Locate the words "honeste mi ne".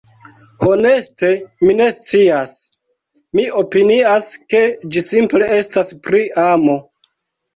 0.67-1.89